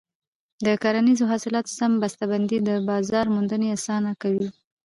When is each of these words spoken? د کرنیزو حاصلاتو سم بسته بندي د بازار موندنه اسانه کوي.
د 0.65 0.67
کرنیزو 0.83 1.29
حاصلاتو 1.31 1.71
سم 1.79 1.91
بسته 2.03 2.23
بندي 2.31 2.57
د 2.67 2.69
بازار 2.89 3.25
موندنه 3.35 3.67
اسانه 3.75 4.11
کوي. 4.21 4.47